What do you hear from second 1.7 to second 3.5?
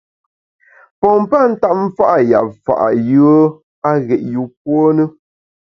mfa’ yap fa’ yùe